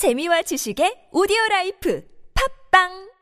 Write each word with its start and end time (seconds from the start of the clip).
재미와 0.00 0.40
지식의 0.40 1.12
오디오 1.12 1.36
라이프 1.50 2.02
팟빵 2.32 3.12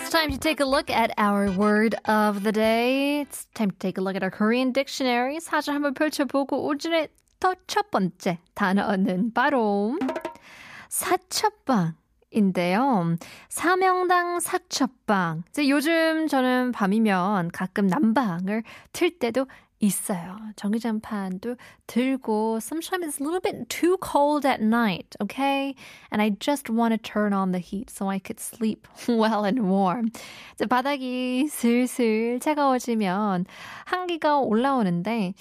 It's 0.00 0.10
time 0.10 0.32
to 0.32 0.36
take 0.36 0.58
a 0.58 0.66
look 0.66 0.90
at 0.90 1.14
our 1.16 1.52
word 1.56 1.94
of 2.08 2.42
the 2.42 2.50
day. 2.50 3.20
It's 3.20 3.46
time 3.54 3.70
to 3.70 3.78
take 3.78 3.96
a 3.96 4.02
look 4.02 4.16
at 4.16 4.24
our 4.24 4.34
Korean 4.34 4.72
dictionary. 4.72 5.38
사전 5.38 5.76
한번 5.76 5.94
펼쳐보고 5.94 6.66
오늘의 6.66 7.06
더 7.38 7.61
첫 7.61 7.92
번째 7.92 8.40
단어는 8.54 9.32
바로 9.32 9.96
사첫방 10.88 11.94
인데요. 12.32 13.14
사명당 13.48 14.40
사첫방. 14.40 15.44
이제 15.50 15.68
요즘 15.68 16.26
저는 16.26 16.72
밤이면 16.72 17.52
가끔 17.52 17.86
난방을 17.86 18.64
틀 18.92 19.20
때도 19.20 19.46
있어요. 19.84 20.36
전기장판도 20.56 21.56
들고 21.86 22.58
sometimes 22.60 23.06
it's 23.06 23.20
a 23.20 23.24
little 23.24 23.40
bit 23.40 23.68
too 23.68 23.96
cold 24.02 24.46
at 24.46 24.60
night, 24.60 25.16
okay? 25.22 25.74
And 26.10 26.22
I 26.22 26.30
just 26.40 26.70
want 26.70 26.92
to 26.92 26.98
turn 26.98 27.32
on 27.32 27.52
the 27.52 27.60
heat 27.60 27.90
so 27.90 28.08
I 28.08 28.18
could 28.18 28.40
sleep 28.40 28.88
well 29.08 29.44
and 29.44 29.62
warm. 29.62 30.10
이제 30.54 30.66
바닥이 30.66 31.48
슬슬 31.48 32.40
차가워지면 32.40 33.46
한기가 33.84 34.38
올라오는데 34.38 35.34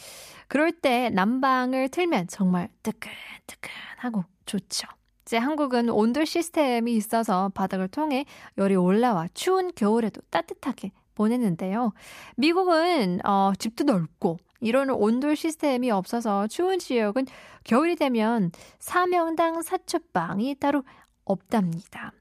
그럴 0.47 0.71
때 0.71 1.09
난방을 1.09 1.89
틀면 1.89 2.27
정말 2.27 2.69
뜨끈뜨끈하고 2.83 4.25
좋죠. 4.45 4.87
이제 5.25 5.37
한국은 5.37 5.89
온돌 5.89 6.25
시스템이 6.25 6.93
있어서 6.95 7.49
바닥을 7.55 7.87
통해 7.87 8.25
열이 8.57 8.75
올라와 8.75 9.27
추운 9.33 9.71
겨울에도 9.73 10.21
따뜻하게 10.29 10.91
보냈는데요. 11.15 11.93
미국은 12.37 13.19
어, 13.25 13.53
집도 13.57 13.83
넓고 13.83 14.37
이런 14.61 14.89
온돌 14.89 15.35
시스템이 15.35 15.91
없어서 15.91 16.47
추운 16.47 16.79
지역은 16.79 17.25
겨울이 17.63 17.95
되면 17.95 18.51
사명당 18.79 19.61
사첩방이 19.61 20.55
따로 20.55 20.83
없답니다. 21.25 22.13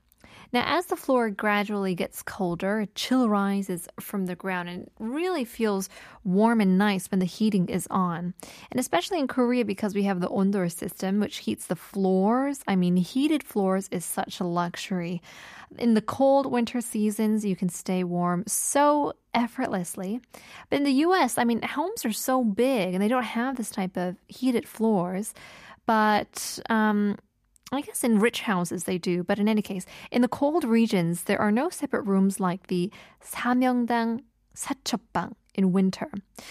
Now, 0.53 0.65
as 0.67 0.87
the 0.87 0.97
floor 0.97 1.31
gradually 1.31 1.95
gets 1.95 2.23
colder, 2.23 2.81
a 2.81 2.87
chill 2.89 3.27
rises 3.29 3.89
from 3.99 4.27
the 4.27 4.37
ground 4.37 4.69
and 4.69 4.91
really 4.99 5.47
feels 5.47 5.89
warm 6.25 6.61
and 6.61 6.77
nice 6.77 7.11
when 7.11 7.21
the 7.21 7.27
heating 7.27 7.71
is 7.71 7.87
on. 7.91 8.35
And 8.71 8.79
especially 8.79 9.19
in 9.19 9.29
Korea, 9.29 9.65
because 9.65 9.95
we 9.95 10.03
have 10.03 10.21
the 10.21 10.29
ondor 10.29 10.71
system, 10.71 11.21
which 11.21 11.39
heats 11.39 11.67
the 11.67 11.77
floors. 11.77 12.61
I 12.69 12.77
mean, 12.77 12.97
heated 12.97 13.43
floors 13.43 13.89
is 13.91 14.05
such 14.05 14.41
a 14.41 14.45
luxury. 14.45 15.23
In 15.79 15.95
the 15.95 16.03
cold 16.03 16.45
winter 16.45 16.83
seasons, 16.83 17.47
you 17.47 17.57
can 17.57 17.71
stay 17.71 18.05
warm 18.05 18.45
so 18.47 19.15
effortlessly. 19.33 20.21
But 20.69 20.77
in 20.77 20.85
the 20.85 20.93
US, 21.07 21.39
I 21.39 21.45
mean, 21.45 21.63
homes 21.63 22.05
are 22.05 22.13
so 22.13 22.45
big 22.45 22.93
and 22.93 23.03
they 23.03 23.09
don't 23.09 23.23
have 23.23 23.57
this 23.57 23.71
type 23.71 23.97
of 23.97 24.17
heated 24.29 24.69
floors. 24.69 25.33
But, 25.87 26.59
um, 26.69 27.17
I 27.73 27.81
guess 27.81 28.05
in 28.05 28.21
rich 28.21 28.43
houses 28.43 28.85
they 28.85 28.99
do, 28.99 29.25
but 29.25 29.39
in 29.39 29.49
any 29.49 29.63
case, 29.63 29.87
in 30.11 30.21
the 30.21 30.29
cold 30.29 30.63
regions, 30.63 31.25
there 31.25 31.41
are 31.41 31.51
no 31.51 31.71
separate 31.71 32.05
rooms 32.05 32.39
like 32.39 32.67
the 32.67 32.91
사명당 33.25 34.21
사첩방 34.55 35.33
in 35.55 35.73
winter. 35.73 36.11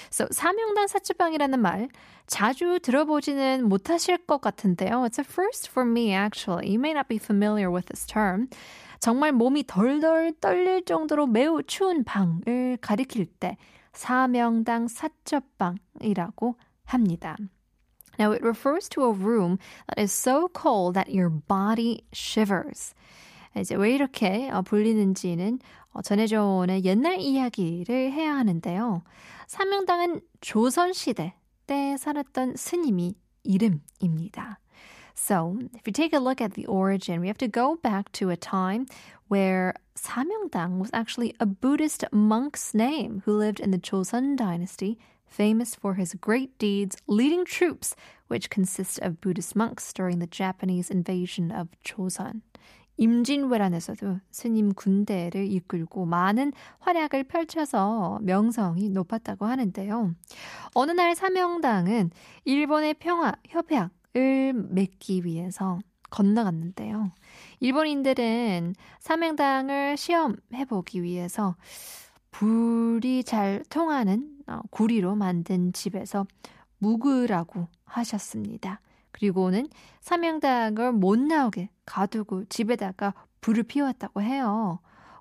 So 0.09 0.25
사명당 0.31 0.87
사첩방이라는 0.87 1.59
말 1.61 1.89
자주 2.25 2.79
들어보지는 2.81 3.69
못하실 3.69 4.25
것 4.25 4.41
같은데요. 4.41 5.05
It's 5.05 5.19
a 5.19 5.23
first 5.23 5.69
for 5.69 5.85
me 5.85 6.11
actually. 6.11 6.71
You 6.71 6.79
may 6.79 6.93
not 6.93 7.07
be 7.07 7.19
familiar 7.19 7.69
with 7.69 7.85
this 7.85 8.05
term. 8.07 8.47
정말 8.99 9.31
몸이 9.31 9.65
덜덜 9.67 10.33
떨릴 10.41 10.85
정도로 10.85 11.27
매우 11.27 11.61
추운 11.63 12.03
방을 12.03 12.77
가리킬 12.81 13.27
때 13.27 13.57
사명당 13.93 14.87
사첩방이라고 14.87 16.55
합니다. 16.85 17.37
Now, 18.20 18.32
it 18.32 18.42
refers 18.42 18.88
to 18.90 19.04
a 19.04 19.12
room 19.12 19.58
that 19.88 20.02
is 20.02 20.12
so 20.12 20.48
cold 20.48 20.94
that 20.94 21.10
your 21.10 21.28
body 21.28 22.04
shivers. 22.12 22.94
이제 23.54 23.74
왜 23.74 23.94
이렇게 23.94 24.50
불리는지는 24.64 25.58
전해져 26.02 26.44
오는 26.44 26.84
옛날 26.84 27.18
이야기를 27.18 28.12
해야 28.12 28.36
하는데요. 28.36 29.02
사명당은 29.46 30.20
조선시대 30.40 31.34
때 31.66 31.96
살았던 31.96 32.56
스님이 32.56 33.14
이름입니다. 33.44 34.58
So, 35.14 35.58
if 35.74 35.86
you 35.86 35.92
take 35.92 36.12
a 36.12 36.20
look 36.20 36.42
at 36.42 36.52
the 36.54 36.66
origin, 36.66 37.20
we 37.20 37.28
have 37.28 37.38
to 37.38 37.48
go 37.48 37.76
back 37.76 38.12
to 38.12 38.28
a 38.28 38.36
time 38.36 38.86
where 39.28 39.72
Samyongdang 39.96 40.78
was 40.78 40.90
actually 40.92 41.34
a 41.40 41.46
Buddhist 41.46 42.04
monk's 42.12 42.74
name 42.74 43.22
who 43.24 43.32
lived 43.32 43.58
in 43.58 43.70
the 43.70 43.78
Joseon 43.78 44.36
dynasty 44.36 44.98
famous 45.31 45.73
for 45.73 45.95
his 45.95 46.13
great 46.19 46.57
deeds 46.59 46.97
leading 47.07 47.45
troops, 47.45 47.95
which 48.27 48.49
consist 48.49 48.99
of 48.99 49.21
Buddhist 49.21 49.55
monks 49.55 49.93
during 49.93 50.19
the 50.19 50.27
Japanese 50.27 50.91
invasion 50.91 51.51
of 51.51 51.69
Joseon. 51.83 52.41
임진왜란에서도 52.97 54.19
스님 54.29 54.73
군대를 54.73 55.51
이끌고 55.51 56.05
많은 56.05 56.51
활약을 56.79 57.23
펼쳐서 57.23 58.19
명성이 58.21 58.89
높았다고 58.89 59.45
하는데요. 59.45 60.13
어느 60.75 60.91
날 60.91 61.15
사명당은 61.15 62.11
일본의 62.45 62.95
평화 62.95 63.33
협약을 63.47 64.53
맺기 64.53 65.25
위해서 65.25 65.79
건너갔는데요. 66.11 67.09
일본인들은 67.61 68.75
사명당을 68.99 69.97
시험해보기 69.97 71.01
위해서 71.01 71.55
불이 72.31 73.23
잘 73.23 73.63
통하는 73.69 74.40
구리로 74.69 75.15
만든 75.15 75.73
집에서 75.73 76.25
묵으라고 76.79 77.67
하셨습니다. 77.85 78.81
그리고는 79.11 79.67
사명당을 79.99 80.93
못 80.93 81.19
나오게 81.19 81.69
가두고 81.85 82.45
집에다가 82.45 83.13
불을 83.41 83.63
피웠다고 83.63 84.21
해요. 84.21 84.79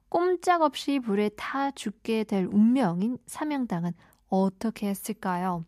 꼼짝없이 0.09 0.99
불에 1.01 1.31
타 1.37 1.71
죽게 1.71 2.25
될 2.25 2.47
운명인 2.51 3.19
사명당은 3.27 3.93
어떻게 4.29 4.89
했을까요? 4.89 5.65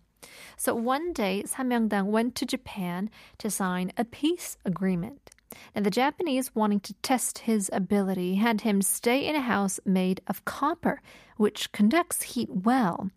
So 0.57 0.75
one 0.75 1.13
day, 1.13 1.43
Samyangdang 1.45 2.13
went 2.13 2.34
to 2.37 2.47
Japan 2.47 3.09
to 3.39 3.49
sign 3.49 3.91
a 3.99 4.05
peace 4.05 4.57
agreement. 4.65 5.22
And 5.74 5.85
the 5.85 5.91
Japanese, 5.91 6.56
wanting 6.56 6.80
to 6.81 6.94
test 7.02 7.40
his 7.40 7.69
ability, 7.74 8.35
had 8.35 8.62
him 8.62 8.81
stay 8.81 9.25
in 9.28 9.35
a 9.35 9.41
house 9.41 9.80
made 9.85 10.22
of 10.28 10.46
copper, 10.46 11.02
which 11.38 11.72
conducts 11.72 12.34
heat 12.34 12.50
well. 12.50 13.09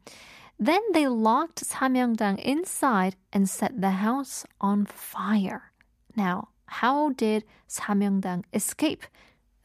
Then 0.58 0.80
they 0.92 1.08
locked 1.08 1.64
Samyangdang 1.64 2.38
inside 2.40 3.16
and 3.32 3.48
set 3.48 3.80
the 3.80 4.02
house 4.02 4.44
on 4.60 4.84
fire. 4.84 5.72
Now, 6.16 6.48
how 6.66 7.10
did 7.10 7.44
Samyangdang 7.68 8.44
escape 8.52 9.04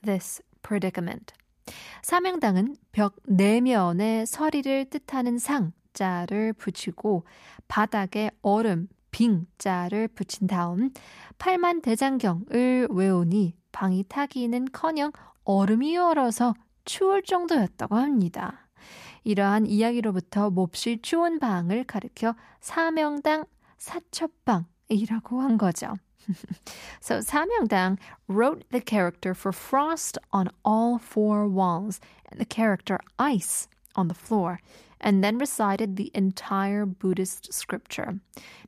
this 0.02 0.42
predicament? 0.62 1.34
삼명당은 2.04 2.76
벽 2.92 3.16
내면에 3.28 4.26
서리를 4.26 4.86
뜻하는 4.90 5.38
상자를 5.38 6.54
붙이고 6.54 7.26
바닥에 7.68 8.30
얼음 8.42 8.88
빙자를 9.21 10.09
붙인 10.09 10.47
다음 10.47 10.91
팔만 11.37 11.83
대장경을 11.83 12.89
외우니 12.91 13.55
방이 13.71 14.05
타기는커녕 14.09 15.13
얼음이 15.45 15.99
얼어서 15.99 16.55
추울 16.87 17.23
정도였다고 17.23 17.97
합니다. 17.97 18.67
이러한 19.25 19.67
이야기로부터 19.67 20.49
몹시 20.49 21.01
추운 21.03 21.39
방을 21.39 21.85
가리켜 21.85 22.35
사명당 22.61 23.45
사첩방이라고 23.77 25.43
한 25.43 25.59
거죠. 25.59 25.97
so 27.03 27.19
Samyangdang 27.19 27.99
wrote 28.27 28.65
the 28.71 28.81
character 28.81 29.35
for 29.35 29.53
frost 29.53 30.17
on 30.33 30.49
all 30.65 30.99
four 30.99 31.47
walls 31.47 32.01
and 32.31 32.41
the 32.41 32.47
character 32.49 32.99
ice 33.19 33.69
on 33.95 34.09
the 34.09 34.15
floor 34.15 34.61
and 35.00 35.24
then 35.24 35.38
recited 35.38 35.96
the 35.96 36.12
entire 36.14 36.86
Buddhist 36.86 37.54
scripture. 37.54 38.20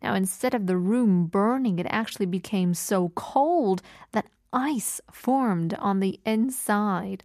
Now, 0.03 0.13
instead 0.13 0.53
of 0.53 0.67
the 0.67 0.77
room 0.77 1.25
burning, 1.25 1.79
it 1.79 1.87
actually 1.89 2.25
became 2.27 2.73
so 2.73 3.09
cold 3.15 3.81
that 4.11 4.27
ice 4.53 5.01
formed 5.11 5.73
on 5.75 5.99
the 5.99 6.19
inside. 6.25 7.23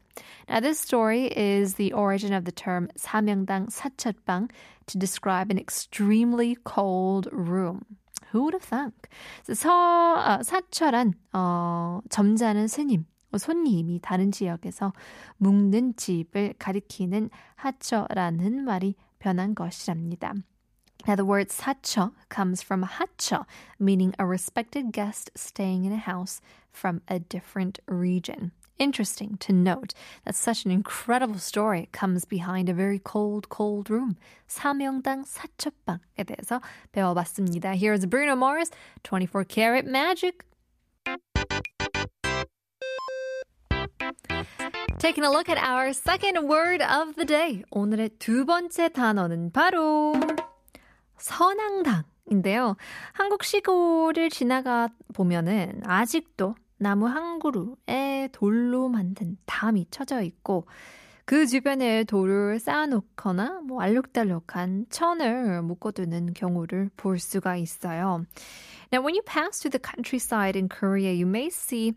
Now, 0.48 0.60
this 0.60 0.78
story 0.80 1.26
is 1.26 1.74
the 1.74 1.92
origin 1.92 2.32
of 2.32 2.44
the 2.44 2.52
term 2.52 2.88
사명당 2.98 3.70
사철방 3.70 4.50
to 4.86 4.98
describe 4.98 5.50
an 5.50 5.58
extremely 5.58 6.56
cold 6.64 7.28
room. 7.32 7.84
Who 8.30 8.44
would 8.44 8.54
have 8.54 8.64
thunk? 8.64 9.08
서, 9.46 9.68
어, 9.68 10.42
사철한 10.42 11.14
어, 11.34 12.00
점잖은 12.08 12.66
스님, 12.66 13.04
손님이 13.36 14.00
다른 14.02 14.30
지역에서 14.30 14.92
묵는 15.38 15.96
집을 15.96 16.54
가리키는 16.58 17.30
하처라는 17.56 18.64
말이 18.64 18.94
변한 19.18 19.54
것이랍니다. 19.54 20.34
Now, 21.04 21.16
the 21.16 21.26
word 21.26 21.50
사처 21.50 22.12
comes 22.32 22.62
from 22.62 22.84
하처, 22.84 23.44
meaning 23.80 24.14
a 24.20 24.24
respected 24.24 24.92
guest 24.92 25.32
staying 25.36 25.84
in 25.84 25.92
a 25.92 25.98
house 25.98 26.40
from 26.70 27.00
a 27.10 27.18
different 27.18 27.80
region. 27.86 28.52
interesting 28.82 29.36
to 29.38 29.52
note 29.52 29.94
that 30.24 30.34
such 30.34 30.64
an 30.64 30.70
incredible 30.72 31.38
story 31.38 31.88
comes 31.92 32.24
behind 32.24 32.68
a 32.68 32.74
very 32.74 32.98
cold, 32.98 33.48
cold 33.48 33.88
room. 33.88 34.16
사명당 34.48 35.24
사첩방에 35.24 36.24
대해서 36.26 36.60
배워봤습니다. 36.92 37.74
Here's 37.76 38.06
Bruno 38.06 38.34
Mars, 38.34 38.70
24 39.04 39.44
Karat 39.44 39.86
Magic. 39.86 40.44
Taking 45.07 45.23
a 45.23 45.31
look 45.31 45.47
at 45.47 45.57
our 45.57 45.93
second 45.93 46.49
word 46.49 46.83
of 46.83 47.15
the 47.15 47.25
day. 47.25 47.63
오늘의 47.71 48.09
두 48.19 48.45
번째 48.45 48.89
단어는 48.89 49.51
바로 49.53 50.13
선앙당인데요. 51.15 52.75
한국 53.13 53.45
시골을 53.45 54.29
지나가 54.29 54.89
보면은 55.13 55.79
아직도 55.85 56.55
나무 56.75 57.07
한 57.07 57.39
그루에 57.39 58.27
돌로 58.33 58.89
만든 58.89 59.37
담이 59.45 59.85
쳐져 59.91 60.21
있고 60.23 60.67
그 61.23 61.47
주변에 61.47 62.03
돌을 62.03 62.59
쌓아놓거나 62.59 63.61
뭐 63.63 63.81
알록달록한 63.81 64.87
천을 64.89 65.61
묶어두는 65.61 66.33
경우를 66.33 66.89
볼 66.97 67.17
수가 67.17 67.55
있어요. 67.55 68.25
Now, 68.91 69.01
when 69.01 69.15
you 69.15 69.21
pass 69.21 69.59
through 69.59 69.71
the 69.71 69.79
countryside 69.79 70.55
in 70.55 70.69
Korea, 70.69 71.11
you 71.11 71.25
may 71.25 71.49
see, 71.49 71.87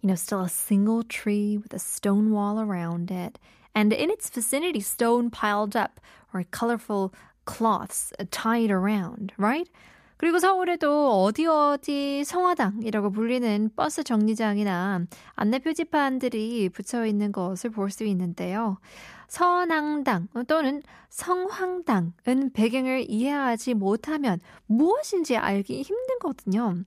you 0.00 0.08
know, 0.08 0.16
still 0.16 0.40
a 0.40 0.48
single 0.48 1.02
tree 1.04 1.56
with 1.56 1.72
a 1.72 1.78
stone 1.78 2.30
wall 2.32 2.60
around 2.60 3.10
it, 3.10 3.38
and 3.74 3.92
in 3.92 4.10
its 4.10 4.28
vicinity, 4.28 4.80
stone 4.80 5.30
piled 5.30 5.76
up 5.76 6.00
or 6.34 6.44
colorful 6.50 7.14
cloths 7.44 8.12
tied 8.30 8.70
around, 8.70 9.32
right? 9.36 9.68
그리고 10.20 10.38
서울에도 10.38 11.24
어디 11.24 11.46
어디 11.46 12.24
성화당이라고 12.24 13.10
불리는 13.10 13.70
버스 13.74 14.04
정류장이나 14.04 15.06
안내 15.34 15.58
표지판들이 15.58 16.68
붙여 16.68 17.06
있는 17.06 17.32
것을 17.32 17.70
볼 17.70 17.88
수 17.88 18.04
있는데요. 18.04 18.76
선앙당 19.28 20.28
또는 20.46 20.82
성황당은 21.08 22.52
배경을 22.52 23.06
이해하지 23.08 23.72
못하면 23.72 24.40
무엇인지 24.66 25.38
알기 25.38 25.80
힘든거든요. 25.80 26.84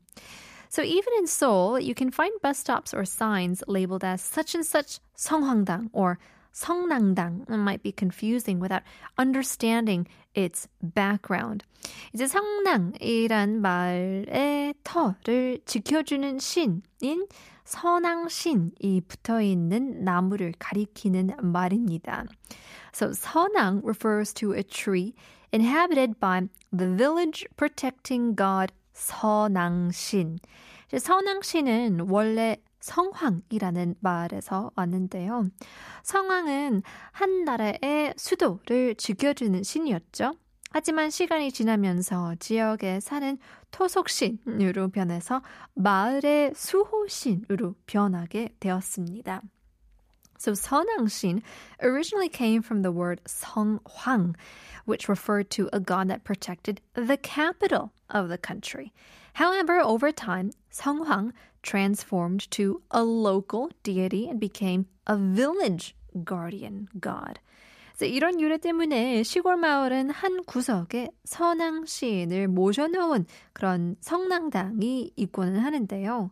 So 0.70 0.84
even 0.84 1.14
in 1.14 1.24
Seoul, 1.24 1.82
you 1.82 1.96
can 1.98 2.10
find 2.10 2.40
bus 2.40 2.60
stops 2.60 2.94
or 2.94 3.02
signs 3.02 3.64
labeled 3.68 4.06
as 4.06 4.22
such 4.22 4.56
and 4.56 4.64
such 4.64 5.00
성황당 5.18 5.90
or 5.92 6.20
성낭당 6.54 7.46
might 7.50 7.82
be 7.82 7.92
confusing 7.92 8.60
without 8.60 8.84
understanding 9.18 10.08
its 10.36 10.68
background. 10.82 11.66
이제 12.14 12.28
성낭이란 12.28 13.62
말의 13.62 14.76
터를 14.84 15.60
지켜주는 15.66 16.40
신인 16.40 17.28
선앙신이 17.66 19.02
붙어 19.08 19.42
있는 19.42 20.04
나무를 20.04 20.54
가리키는 20.60 21.32
말입니다. 21.42 22.26
So 22.94 23.12
선앙 23.14 23.82
refers 23.84 24.34
to 24.34 24.54
a 24.54 24.64
tree 24.64 25.14
inhabited 25.52 26.20
by 26.20 26.50
the 26.72 26.96
village 26.96 27.46
protecting 27.58 28.36
god 28.36 28.72
선앙신. 28.94 30.38
선앙신은 30.96 32.02
원래 32.10 32.58
성황이라는 32.84 33.96
말에서 34.02 34.72
왔는데요. 34.76 35.48
성황은 36.04 36.84
한 37.12 37.44
나라의 37.46 38.14
수도를 38.18 38.96
지켜주는 38.96 39.64
신이었죠. 39.64 40.34
하지만 40.72 41.10
시간이 41.10 41.52
지나면서 41.52 42.36
지역에 42.40 43.00
사는 43.00 43.38
토속신으로 43.72 44.90
변해서 44.90 45.42
마을의 45.76 46.54
수호신으로 46.56 47.76
변하게 47.86 48.50
되었습니다. 48.60 49.42
So 50.38 50.54
선왕신 50.54 51.42
originally 51.82 52.28
came 52.28 52.62
from 52.62 52.82
the 52.82 52.92
word 52.92 53.22
성황, 53.24 54.34
which 54.86 55.08
referred 55.08 55.50
to 55.52 55.70
a 55.72 55.80
god 55.80 56.10
that 56.10 56.26
protected 56.26 56.82
the 56.96 57.16
capital 57.16 57.92
of 58.10 58.28
the 58.28 58.38
country. 58.38 58.92
However, 59.36 59.80
over 59.80 60.12
time, 60.12 60.52
성황 60.70 61.32
transformed 61.64 62.50
to 62.52 62.82
a 62.92 63.04
local 63.04 63.72
deity 63.82 64.30
and 64.30 64.40
became 64.40 64.86
a 65.08 65.18
village 65.18 65.96
guardian 66.24 66.88
god. 67.00 67.40
이런 68.02 68.42
유래 68.42 68.58
때문에 68.58 69.24
시골 69.24 69.56
마을은 69.58 70.10
한 70.10 70.44
구석에 70.44 71.12
선왕 71.26 71.86
시인을 71.86 72.48
모셔놓은 72.48 73.26
그런 73.54 73.96
성당당이 74.02 75.12
있고는 75.16 75.60
하는데요. 75.60 76.32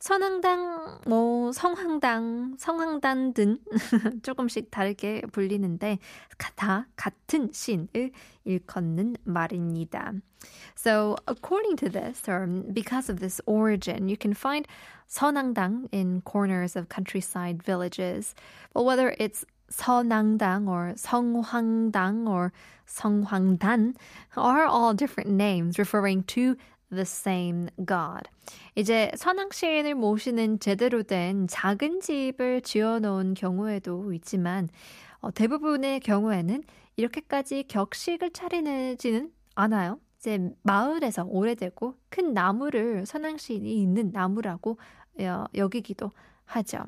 선왕당, 0.00 1.00
뭐 1.06 1.52
성황당, 1.52 2.56
성황단 2.58 3.32
등 3.32 3.58
조금씩 4.22 4.70
다르게 4.70 5.22
불리는데 5.32 5.98
다 6.54 6.86
같은 6.96 7.50
신을 7.52 8.12
일컫는 8.44 9.16
말입니다. 9.24 10.12
So 10.76 11.16
according 11.26 11.76
to 11.76 11.88
this, 11.88 12.28
or 12.28 12.46
because 12.72 13.08
of 13.10 13.20
this 13.20 13.40
origin, 13.46 14.08
you 14.08 14.16
can 14.20 14.32
find 14.32 14.68
선왕당 15.08 15.88
in 15.92 16.22
corners 16.22 16.76
of 16.76 16.88
countryside 16.88 17.62
villages. 17.64 18.34
But 18.74 18.84
whether 18.84 19.16
it's 19.18 19.44
선앙당 19.68 20.68
or 20.68 20.94
성황당 20.96 22.28
or 22.28 22.52
성황단 22.86 23.94
are 24.36 24.66
all 24.66 24.94
different 24.94 25.30
names 25.30 25.78
referring 25.78 26.22
to 26.26 26.54
the 26.90 27.02
same 27.02 27.68
God. 27.84 28.22
이제 28.74 29.10
선왕시인을 29.16 29.94
모시는 29.94 30.60
제대로 30.60 31.02
된 31.02 31.46
작은 31.48 32.00
집을 32.00 32.62
지어 32.62 33.00
놓은 33.00 33.34
경우에도 33.34 34.12
있지만 34.12 34.68
어, 35.20 35.30
대부분의 35.30 36.00
경우에는 36.00 36.62
이렇게까지 36.96 37.64
격식을 37.68 38.32
차리지는 38.32 39.32
않아요. 39.54 39.98
이제 40.18 40.50
마을에서 40.62 41.24
오래되고 41.24 41.94
큰 42.08 42.32
나무를 42.32 43.06
선왕시인이 43.06 43.82
있는 43.82 44.10
나무라고 44.12 44.78
어, 45.20 45.44
여기기도 45.54 46.12
하죠. 46.51 46.85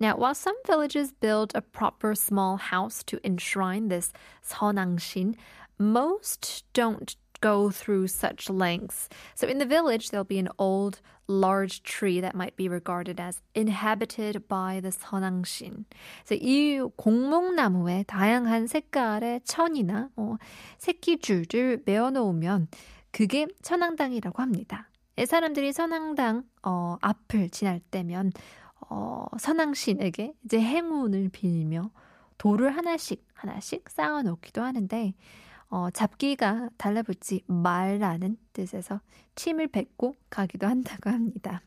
Now, 0.00 0.16
while 0.16 0.34
some 0.34 0.56
villages 0.66 1.12
build 1.12 1.52
a 1.54 1.60
proper 1.60 2.14
small 2.14 2.56
house 2.56 3.02
to 3.04 3.20
enshrine 3.22 3.88
this 3.88 4.12
선왕신, 4.42 5.34
most 5.78 6.64
don't 6.72 7.14
go 7.40 7.70
through 7.70 8.06
such 8.06 8.48
lengths. 8.48 9.08
So 9.34 9.46
in 9.46 9.58
the 9.58 9.66
village, 9.66 10.10
there'll 10.10 10.24
be 10.24 10.38
an 10.38 10.48
old, 10.58 11.00
large 11.26 11.82
tree 11.82 12.20
that 12.20 12.34
might 12.34 12.56
be 12.56 12.68
regarded 12.68 13.20
as 13.20 13.40
inhabited 13.54 14.48
by 14.48 14.80
the 14.80 14.90
선왕신. 14.90 15.84
So 16.24 16.34
이 16.34 16.80
공목나무에 16.96 18.04
다양한 18.04 18.66
색깔의 18.66 19.42
천이나 19.44 20.08
어, 20.16 20.36
새끼줄을 20.78 21.82
메어놓으면 21.84 22.68
그게 23.10 23.46
천왕당이라고 23.62 24.40
합니다. 24.40 24.88
사람들이 25.26 25.72
선왕당 25.72 26.44
어, 26.62 26.96
앞을 27.00 27.50
지날 27.50 27.80
때면 27.90 28.32
어, 28.89 29.25
선왕신에게 29.37 30.33
이제 30.45 30.61
행운을 30.61 31.29
빌며 31.29 31.91
돌을 32.37 32.75
하나씩 32.75 33.25
하나씩 33.33 33.89
쌓아 33.89 34.21
놓기도 34.21 34.61
하는데 34.61 35.13
어, 35.69 35.89
잡기가 35.89 36.69
달라붙지 36.77 37.43
말라는 37.47 38.37
뜻에서 38.53 39.01
침을 39.35 39.67
뱉고 39.67 40.15
가기도 40.29 40.67
한다고 40.67 41.09
합니다. 41.09 41.61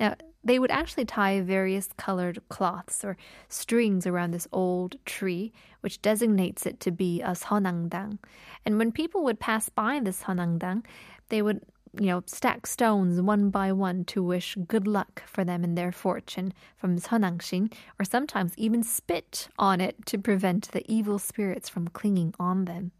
Now, 0.00 0.14
they 0.44 0.58
would 0.58 0.70
actually 0.70 1.04
tie 1.04 1.40
various 1.40 1.90
colored 1.96 2.40
cloths 2.48 3.04
or 3.04 3.16
strings 3.48 4.06
around 4.06 4.30
this 4.30 4.48
old 4.52 4.96
tree, 5.04 5.52
which 5.80 6.00
designates 6.00 6.64
it 6.64 6.80
to 6.80 6.90
be 6.90 7.20
a 7.20 7.34
선앙당. 7.34 8.18
And 8.64 8.78
when 8.78 8.92
people 8.92 9.22
would 9.24 9.40
pass 9.40 9.68
by 9.68 10.00
this 10.00 10.22
선앙당, 10.22 10.84
they 11.28 11.42
would 11.42 11.60
you 11.98 12.06
know, 12.06 12.22
stack 12.26 12.66
stones 12.66 13.20
one 13.20 13.50
by 13.50 13.72
one 13.72 14.04
to 14.06 14.22
wish 14.22 14.56
good 14.66 14.86
luck 14.86 15.22
for 15.26 15.44
them 15.44 15.64
and 15.64 15.76
their 15.76 15.92
fortune 15.92 16.52
from 16.76 16.98
Seonangshin, 16.98 17.72
or 17.98 18.04
sometimes 18.04 18.52
even 18.56 18.82
spit 18.82 19.48
on 19.58 19.80
it 19.80 20.04
to 20.06 20.18
prevent 20.18 20.70
the 20.72 20.84
evil 20.90 21.18
spirits 21.18 21.68
from 21.68 21.88
clinging 21.88 22.34
on 22.38 22.64
them. 22.64 22.92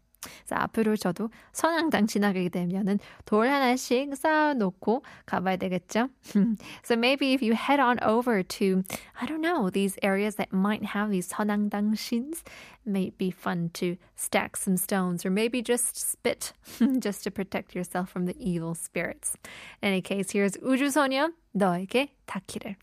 자, 0.44 0.56
앞으로 0.62 0.96
저도 0.96 1.30
선앙당 1.52 2.06
지나가게 2.06 2.48
되면은 2.48 2.98
돌 3.24 3.48
하나씩 3.48 4.14
쌓아놓고 4.16 5.02
가봐야 5.26 5.56
되겠죠? 5.56 6.08
so 6.82 6.96
maybe 6.96 7.34
if 7.34 7.42
you 7.42 7.54
head 7.54 7.80
on 7.80 7.98
over 8.02 8.42
to, 8.42 8.82
I 9.20 9.26
don't 9.26 9.40
know, 9.40 9.70
these 9.70 9.96
areas 10.02 10.36
that 10.36 10.52
might 10.52 10.84
have 10.84 11.10
these 11.10 11.28
선앙당 11.28 11.96
shins, 11.96 12.42
it 12.84 12.90
may 12.90 13.10
be 13.16 13.30
fun 13.30 13.70
to 13.74 13.96
stack 14.16 14.56
some 14.56 14.76
stones 14.76 15.24
or 15.24 15.30
maybe 15.30 15.62
just 15.62 15.96
spit 15.96 16.52
just 16.98 17.24
to 17.24 17.30
protect 17.30 17.74
yourself 17.74 18.10
from 18.10 18.26
the 18.26 18.36
evil 18.38 18.74
spirits. 18.74 19.36
In 19.82 19.88
any 19.88 20.02
case, 20.02 20.30
here's 20.32 20.56
우주소녀 20.58 21.32
너에게 21.54 22.10
닿기를. 22.26 22.76